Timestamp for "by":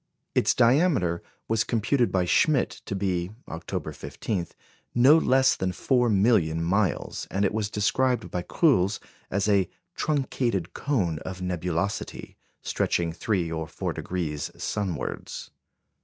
2.11-2.25, 8.31-8.41